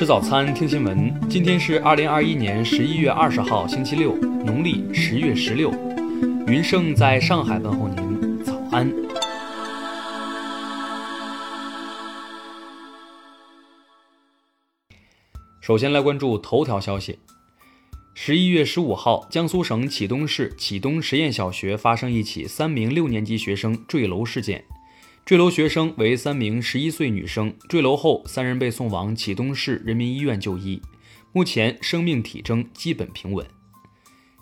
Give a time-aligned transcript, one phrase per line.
[0.00, 1.14] 吃早餐，听新闻。
[1.28, 5.70] 今天是二零二一年十一月二十号，星期六，农历十月十六。
[6.46, 8.90] 云盛在上海问候您，早安。
[15.60, 17.18] 首先来关注头条消息。
[18.14, 24.64] 十一月十五号，江苏省启东市启东实验小学发生一起三名六年级学生坠楼事件。
[25.24, 30.82] 坠楼学生为三名十一岁女生，坠楼后三人被送往启东市人民医院就医，
[31.32, 33.46] 目前生命体征基本平稳。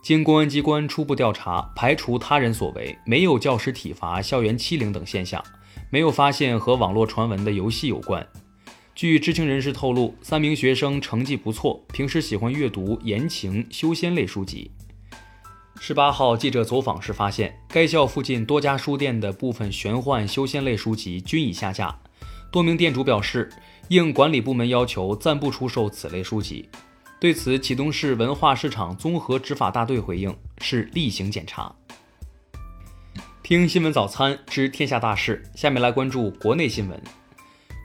[0.03, 5.45] 经公安机关初步调查，排除他人所为，没有教师体罚、校园欺凌等现象，
[5.91, 8.27] 没有发现和网络传闻的游戏有关。
[8.95, 14.71] 据知情人士透露，三名学生成绩不错，平时喜欢阅读言情、修仙类书籍。
[15.81, 21.97] 十八号，记者走访时发现，该校附近多家书店的部分玄幻、修仙类书籍均已下架。
[22.51, 23.49] 多名店主表示，
[23.89, 26.69] 应管理部门要求，暂不出售此类书籍。
[27.21, 31.75] 对此，启东市文化市场综合执法大队回应是例行检查。
[33.43, 37.01] 听新闻早餐知天下大事，下面来关注国内新闻。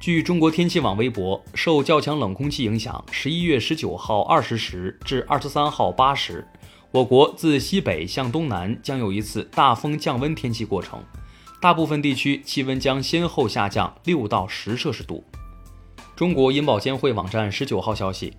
[0.02, 6.46] 据中国天气网微博，受较强冷空气影响，十一月十九号二十时至二十三号八时，
[6.94, 11.04] 我国自西北向东南将有一次大风降温天气过程，
[11.60, 15.24] 大部分地区气温将先后下降六到十摄氏度。
[16.16, 18.32] 中国银保监会网站十九号消息，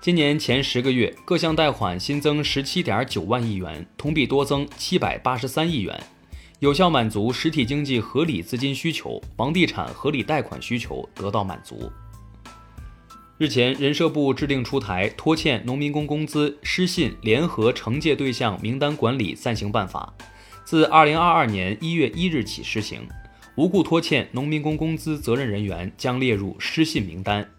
[0.00, 6.02] 今年前十个月各项贷款新增十七点九万亿元，同比多增七百八十三亿元。
[6.60, 11.92] 有效满足实体经济合理资金需求，房地产合理贷款需求得到满足。
[13.42, 20.14] 日前，人社部制定出台拖欠农民工工资失信联合惩戒对象名单管理暂行办法，
[20.64, 23.00] 自二零二二年一月一日起施行，
[23.56, 27.50] 无故拖欠农民工工资责任人员将列入失信名单。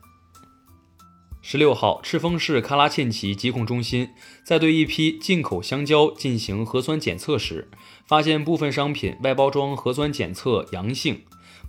[1.41, 4.07] 十六号，赤峰市喀拉沁旗疾控中心
[4.45, 7.69] 在对一批进口香蕉进行核酸检测时，
[8.07, 11.23] 发现部分商品外包装核酸检测阳性，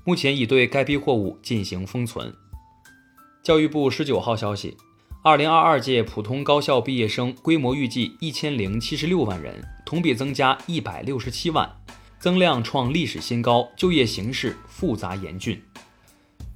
[0.05, 2.33] 目前已对该批货物进行封存。
[3.44, 4.75] 教育部十九号消息，
[5.22, 11.71] 二零二二届普通高校毕业生规模预计一千零七十六万人，同比增加一百六十七万，
[12.19, 15.62] 增量创历史新高，就业形势复杂严峻。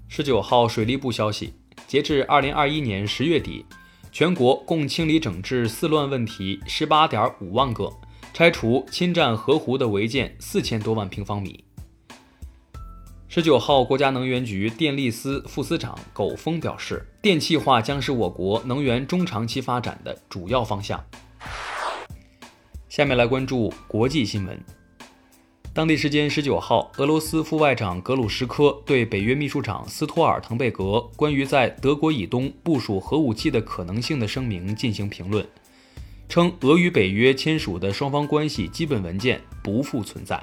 [0.08, 1.52] 十九号，水利部消息。
[1.86, 3.66] 截至二零二一年十月底，
[4.10, 7.92] 全国共清理整治四乱问题十八点五万个，
[8.32, 11.62] 拆除侵占河湖的违建四千多万平方米。
[13.30, 21.04] 十九号，国家能源局电力司副司长苟峰表示，电气化将是我国能源中长期发展的主要方向。
[22.88, 24.58] 下面来关注国际新闻。
[25.74, 35.46] 当地时间十九号，俄罗斯副外长格鲁什科对北约秘书长斯托尔滕贝格关于在德国以东部署核武器的可能性的声明进行评论，
[36.30, 40.42] 称俄与北约签署的双方关系基本文件不复存在。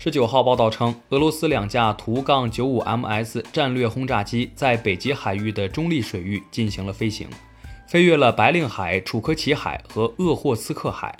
[0.00, 7.28] 十九号报道称，俄罗斯两架图杠九五 MS 战略轰炸机在北极海域的中立水域进行了飞行，
[7.88, 11.18] 飞越了白令海、楚科奇海和鄂霍次克海。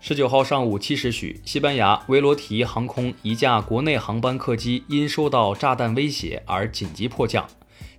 [0.00, 7.48] 十九号上午七时许，西班牙维罗提航空一架国内航班客机因受到炸弹威胁而紧急迫降，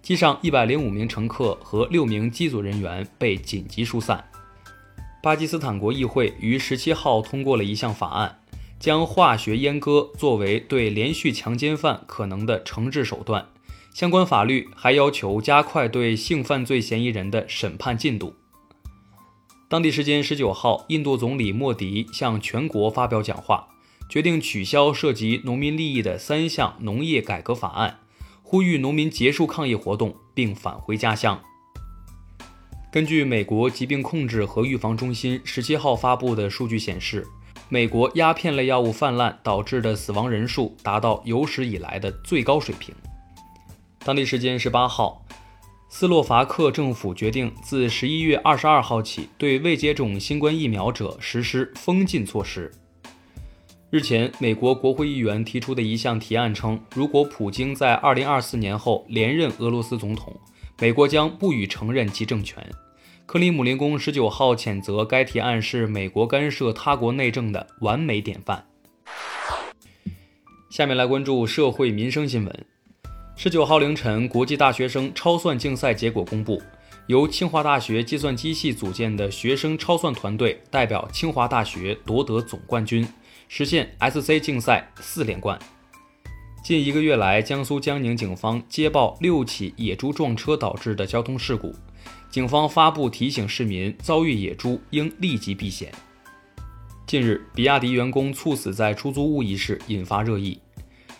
[0.03, 4.23] 机上一百零五名乘客和六名机组人员被紧急疏散。
[5.23, 8.37] 巴基斯坦国议会于十七号通过了一项法案，
[8.81, 13.47] 将化学阉割作为对连续强奸犯可能的惩治手段。
[13.93, 18.33] 相关法律还要求加快对性犯罪嫌疑人的审判进度。
[19.69, 23.67] 当地时间十九号，印度总理莫迪向全国发表讲话，
[24.09, 27.99] 决定取消涉及农民利益的三项农业改革法案，
[28.41, 31.39] 呼吁农民结束抗议活动并返回家乡。
[32.91, 37.27] 根据美国疾病控制和预防中心十七号发布的数据显示，
[37.73, 42.93] 美国鸦片类药物泛滥导致的死亡人数达到有史以来的最高水平。
[43.99, 45.25] 当地时间十八号。
[45.93, 52.71] 斯洛伐克政府决定自十一月二十二号起，对未接种新冠疫苗者实施封禁措施。
[53.89, 60.33] 日前，美国国会议员提出的一项提案称，如果普京在二零二四年后连任俄罗斯总统，
[60.79, 62.65] 美国将不予承认其政权。
[63.25, 68.65] 克里姆林宫十九号谴责该提案是美国干涉他国内政的完美典范。
[70.69, 72.65] 下面来关注社会民生新闻。
[73.37, 76.61] 十九号凌晨，国际大学生超算竞赛结果公布，
[77.07, 83.07] 由清华大学计算机系组建的学生超算团队代表清华大学夺得总冠军，
[83.47, 85.57] 实现 SC 竞赛四连冠。
[86.63, 91.73] 近一个月来，江苏江宁警方接报六起野猪撞车导致的交通事故，
[92.29, 95.91] 警方发布提醒市民遭遇野猪应立即避险。
[97.05, 100.59] 近日，比亚迪员工猝死在出租屋一事引发热议。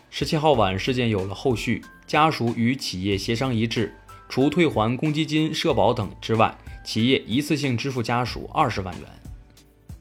[0.09, 3.93] 十七号晚，事件有了后续，家属与企业协商一致，
[4.29, 9.07] 除退还公积金、社保等之外，企业一次性支付家属二十万元。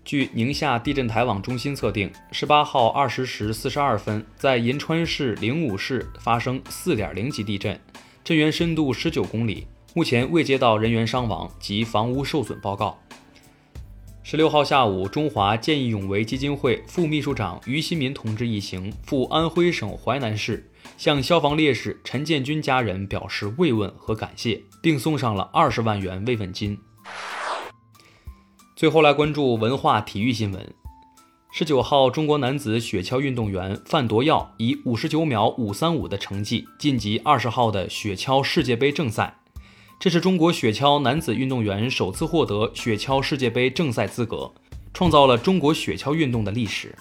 [0.05, 7.79] 据宁夏地震台网中心测定，十八号二十时四十二分，在银川市灵武市发生四点零级地震，
[8.25, 12.99] 震源深度十九公里，目前未接到人员伤亡及房屋受损报告。
[14.23, 26.79] 十六号下午，中华见义勇为基金会副秘书长于新民同志一行赴安徽省淮南市，向消防烈士陈建军家人表示慰问和感谢，并送上了二十万元慰问金。
[28.77, 30.75] 最后来关注文化体育新闻。
[31.53, 39.40] 十九号，中国男子雪橇运动员范铎耀以五十九秒五三五的成绩晋级二十号的雪橇世界杯正赛，
[40.01, 44.51] 这是中国雪橇男子运动员首次获得雪橇世界杯正赛资格，
[44.95, 46.97] 创造了中国雪橇运动的历史。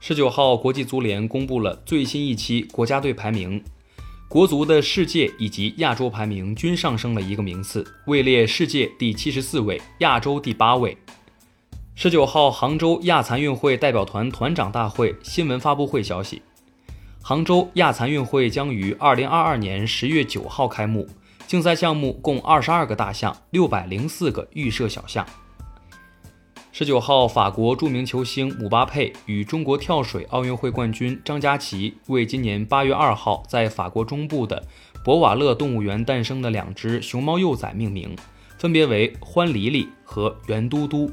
[0.00, 3.62] 十九号，国际足联公布了最新一期国家队排名。
[4.30, 10.96] 国足的世界以及亚洲排名均上升了一个名次，位列世界第七十四位，亚洲第八位。
[11.94, 16.40] 十九号，杭州亚残运会代表团团长大会新闻发布会消息：
[17.20, 21.06] 杭州亚残运会将于二零二二年十月九号开幕，
[21.46, 25.26] 竞赛项目共二十二个大项，六百零四个预设小项。
[26.74, 34.64] 十九号，法国著名球星姆巴佩与中国跳水奥运会冠军张家齐为今年八月二号在法国中部的
[35.04, 38.16] 博瓦勒动物园诞生的两只熊猫幼崽命名，
[38.56, 41.12] 分别为欢黎黎和圆嘟嘟。